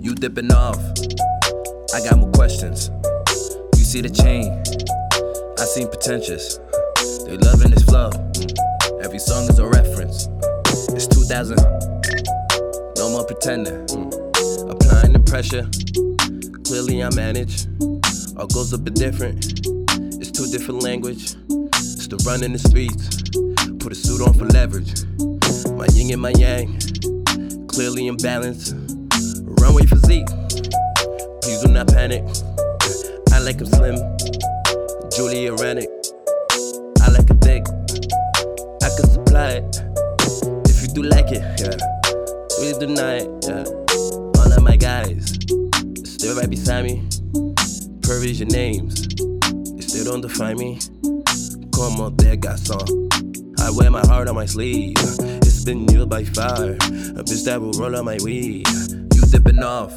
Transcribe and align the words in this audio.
You 0.00 0.14
dipping 0.14 0.52
off. 0.52 0.76
I 1.94 2.00
got 2.00 2.18
more 2.18 2.30
questions. 2.32 2.90
You 3.76 3.84
see 3.84 4.00
the 4.00 4.10
chain. 4.10 4.52
I 5.58 5.64
seem 5.64 5.88
pretentious. 5.88 6.58
They 7.26 7.36
loving 7.36 7.70
this 7.70 7.84
flow. 7.84 8.10
Every 9.02 9.18
song 9.20 9.48
is 9.48 9.58
a 9.60 9.66
reference. 9.66 10.28
It's 10.90 11.06
2000. 11.06 11.56
No 12.96 13.10
more 13.10 13.24
pretending. 13.24 14.05
Pressure. 15.26 15.68
Clearly 16.64 17.02
I 17.02 17.10
manage. 17.14 17.66
All 18.36 18.46
goes 18.46 18.72
a 18.72 18.78
bit 18.78 18.94
different. 18.94 19.44
It's 20.20 20.30
two 20.30 20.46
different 20.50 20.82
language. 20.82 21.34
It's 21.50 22.06
the 22.06 22.16
run 22.24 22.42
in 22.42 22.52
the 22.52 22.58
streets. 22.58 23.22
Put 23.78 23.92
a 23.92 23.94
suit 23.94 24.22
on 24.22 24.34
for 24.34 24.46
leverage. 24.46 25.04
My 25.72 25.86
yin 25.92 26.12
and 26.12 26.22
my 26.22 26.30
yang. 26.30 26.78
Clearly 27.68 28.06
in 28.06 28.16
balance. 28.16 28.72
Runway 29.60 29.84
physique. 29.84 30.28
Please 31.42 31.60
do 31.60 31.68
not 31.68 31.88
panic. 31.88 32.24
I 33.32 33.40
like 33.40 33.60
him 33.60 33.66
slim. 33.66 33.96
Julia 35.10 35.54
Rennick. 35.54 35.90
I 37.02 37.10
like 37.10 37.28
it 37.28 37.40
thick. 37.42 37.66
I 38.82 38.88
can 38.94 39.10
supply 39.10 39.60
it. 39.60 39.82
If 40.70 40.82
you 40.82 40.88
do 40.94 41.02
like 41.02 41.30
it, 41.32 41.42
yeah. 41.60 41.76
Please 42.56 42.78
deny 42.78 43.16
it, 43.16 43.30
yeah. 43.46 43.85
Still 46.26 46.40
right 46.40 46.50
beside 46.50 46.84
me. 46.84 47.04
Purvey's 48.02 48.40
your 48.40 48.48
names. 48.48 49.06
They 49.06 49.80
still 49.80 50.06
don't 50.06 50.22
define 50.22 50.56
me. 50.56 50.80
Come 51.72 52.00
on, 52.00 52.16
there, 52.16 52.34
got 52.34 52.58
some. 52.58 53.08
I 53.60 53.70
wear 53.70 53.92
my 53.92 54.04
heart 54.08 54.26
on 54.26 54.34
my 54.34 54.46
sleeve. 54.46 54.96
It's 54.98 55.62
been 55.62 55.86
used 55.86 56.08
by 56.08 56.24
fire. 56.24 56.72
A 56.72 57.22
bitch 57.22 57.44
that 57.44 57.60
will 57.60 57.70
roll 57.74 57.94
on 57.94 58.06
my 58.06 58.18
weed. 58.24 58.66
You 59.14 59.22
dipping 59.30 59.62
off. 59.62 59.92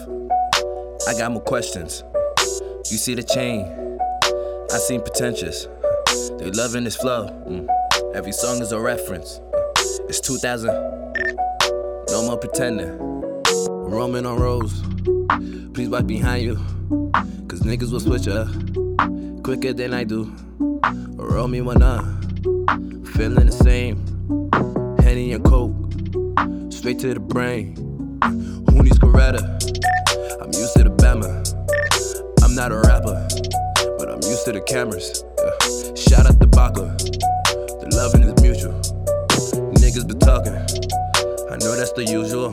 I 1.08 1.18
got 1.18 1.31
more 1.31 1.42
questions. 1.42 2.03
You 2.92 2.98
see 2.98 3.16
the 3.16 3.23
chain. 3.23 3.66
I 4.72 4.78
seen 4.78 5.02
potentials. 5.02 5.68
They 6.38 6.52
loving 6.52 6.84
this 6.84 6.96
flow. 6.96 7.25
Mm. 7.48 7.68
Every 8.14 8.34
song 8.34 8.62
is 8.62 8.72
a 8.72 8.80
reference. 8.80 9.42
It's 10.08 10.20
2000. 10.20 10.68
No 12.12 12.28
more 12.28 12.38
pretending. 12.38 13.00
Roaming 13.90 14.28
on 14.28 14.40
roads. 14.40 14.80
Please 15.73 15.89
watch 15.89 16.08
behind 16.08 16.44
you. 16.44 16.56
Cause 17.48 17.62
niggas 17.62 17.92
will 17.92 18.00
switch 18.00 18.28
up 18.28 18.48
quicker 19.44 19.73
than 19.73 19.94
I 19.94 20.03
do. 20.03 20.34
Roll 21.16 21.48
me 21.48 21.62
one 21.62 21.81
up. 21.81 22.03
Feeling 23.16 23.48
the 23.48 23.52
same. 23.52 23.97
Henny 25.00 25.34
and 25.34 25.44
Coke. 25.44 25.73
Straight 26.72 27.00
to 27.00 27.14
the 27.14 27.20
brain. 27.20 27.75
Who 28.70 28.84
needs 28.84 29.00
Coretta? 29.00 29.42
I'm 30.42 30.47
used 30.53 30.75
to 30.75 30.84
the 30.84 30.92
Bama. 30.92 31.30
I'm 32.44 32.56
not 32.56 32.72
a 32.72 32.78
rapper, 32.78 33.28
but 33.97 34.09
I'm 34.09 34.22
used 34.30 34.45
to 34.45 34.52
the 34.52 34.62
cameras. 34.62 35.23
Yeah. 35.38 35.95
Shout 35.95 36.25
out 36.25 36.40
to 36.42 36.47
Baca. 36.47 36.95
The 37.80 37.90
loving 37.95 38.23
is 38.23 38.42
mutual. 38.42 38.80
Niggas 39.73 40.08
be 40.08 40.14
talking. 40.16 40.53
I 41.52 41.58
know 41.58 41.75
that's 41.75 41.94
the 41.94 42.06
usual. 42.06 42.52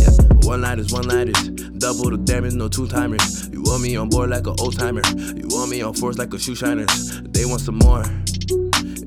Yeah, 0.00 0.48
one 0.48 0.62
lighters, 0.62 0.92
one 0.92 1.08
lighters. 1.08 1.69
Double 1.80 2.10
the 2.10 2.18
damage, 2.18 2.52
no 2.52 2.68
two 2.68 2.86
timers. 2.86 3.48
You 3.48 3.62
want 3.62 3.82
me 3.82 3.96
on 3.96 4.10
board 4.10 4.28
like 4.28 4.46
an 4.46 4.54
old 4.60 4.78
timer. 4.78 5.00
You 5.16 5.48
want 5.48 5.70
me 5.70 5.80
on 5.80 5.94
force 5.94 6.18
like 6.18 6.32
a 6.34 6.38
shoe 6.38 6.54
shiners. 6.54 7.22
They 7.22 7.46
want 7.46 7.62
some 7.62 7.78
more. 7.78 8.04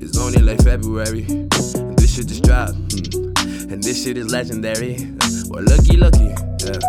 It's 0.02 0.18
only 0.18 0.42
like 0.42 0.60
February. 0.60 1.22
And 1.22 1.96
this 1.96 2.16
shit 2.16 2.26
just 2.26 2.42
dropped. 2.42 2.74
hmm. 2.74 3.70
And 3.70 3.80
this 3.80 4.02
shit 4.02 4.18
is 4.18 4.32
legendary. 4.32 5.06
Well, 5.46 5.62
lucky, 5.62 5.96
lucky. 5.96 6.34
Yeah. 6.66 6.82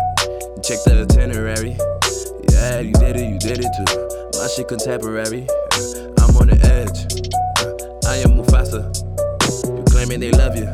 Check 0.66 0.82
the 0.82 1.06
itinerary. 1.08 1.78
Yeah, 2.50 2.80
you 2.80 2.92
did 2.94 3.14
it, 3.14 3.30
you 3.30 3.38
did 3.38 3.62
it 3.62 3.70
too. 3.78 4.38
My 4.40 4.48
shit 4.48 4.66
contemporary. 4.66 5.46
Yeah. 5.46 6.10
I'm 6.18 6.36
on 6.36 6.48
the 6.50 6.58
edge. 6.66 6.98
Yeah. 7.14 8.10
I 8.10 8.16
am 8.26 8.34
Mufasa. 8.34 8.90
You 9.64 9.84
claiming 9.84 10.18
they 10.18 10.32
love 10.32 10.56
you, 10.56 10.66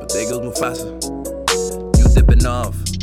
but 0.00 0.08
they 0.14 0.24
goes 0.24 0.40
Mufasa. 0.40 0.88
You 1.98 2.08
dipping 2.14 2.46
off. 2.46 2.93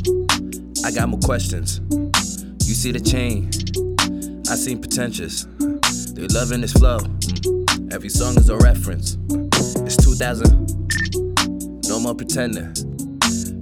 I 0.83 0.91
got 0.91 1.09
more 1.09 1.19
questions. 1.19 1.79
You 1.91 2.73
see 2.73 2.91
the 2.91 2.99
chain. 2.99 3.49
I 4.49 4.55
seen 4.55 4.81
pretentious. 4.81 5.45
They 6.13 6.27
loving 6.27 6.61
this 6.61 6.73
flow. 6.73 6.99
Every 7.91 8.09
song 8.09 8.35
is 8.37 8.49
a 8.49 8.57
reference. 8.57 9.17
It's 9.85 9.95
2000. 9.97 11.83
No 11.87 11.99
more 11.99 12.15
pretending. 12.15 12.73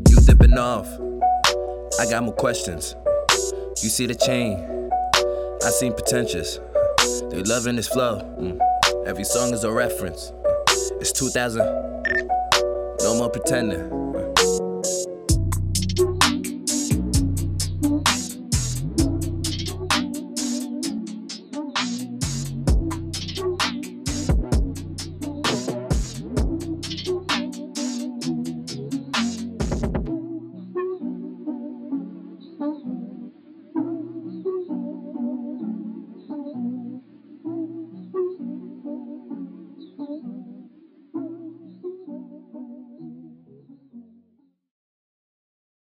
You 0.09 0.18
dipping 0.25 0.57
off. 0.57 0.88
I 2.00 2.09
got 2.09 2.24
more 2.24 2.35
questions. 2.35 2.96
You 3.84 3.90
see 3.90 4.06
the 4.06 4.16
chain. 4.16 4.90
I 5.66 5.69
seen 5.72 5.94
pretentious. 5.94 6.59
They 7.30 7.44
loving 7.44 7.75
this 7.75 7.90
flow. 7.90 8.19
Every 9.06 9.25
song 9.25 9.53
is 9.53 9.66
a 9.66 9.72
reference. 9.72 10.31
It's 11.01 11.12
2000. 11.12 11.59
No 13.01 13.16
more 13.16 13.30
pretending. 13.30 14.09